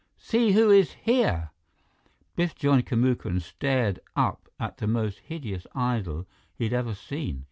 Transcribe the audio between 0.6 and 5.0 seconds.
is here!" Biff joined Kamuka and stared up at the